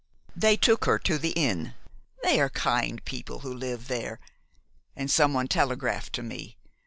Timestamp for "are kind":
2.41-3.05